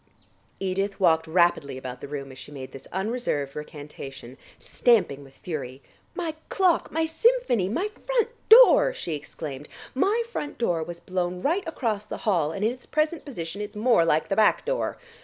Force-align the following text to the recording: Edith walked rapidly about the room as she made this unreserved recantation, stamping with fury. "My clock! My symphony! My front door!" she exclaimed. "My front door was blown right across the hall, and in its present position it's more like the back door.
Edith 0.59 0.99
walked 0.99 1.27
rapidly 1.27 1.77
about 1.77 2.01
the 2.01 2.07
room 2.07 2.31
as 2.31 2.39
she 2.39 2.51
made 2.51 2.71
this 2.71 2.87
unreserved 2.91 3.55
recantation, 3.55 4.35
stamping 4.57 5.23
with 5.23 5.37
fury. 5.37 5.83
"My 6.15 6.33
clock! 6.49 6.91
My 6.91 7.05
symphony! 7.05 7.69
My 7.69 7.87
front 8.07 8.29
door!" 8.49 8.95
she 8.95 9.13
exclaimed. 9.13 9.69
"My 9.93 10.23
front 10.27 10.57
door 10.57 10.81
was 10.81 10.99
blown 10.99 11.43
right 11.43 11.61
across 11.67 12.07
the 12.07 12.17
hall, 12.25 12.51
and 12.51 12.65
in 12.65 12.71
its 12.71 12.87
present 12.87 13.25
position 13.25 13.61
it's 13.61 13.75
more 13.75 14.03
like 14.03 14.27
the 14.27 14.35
back 14.35 14.65
door. 14.65 14.97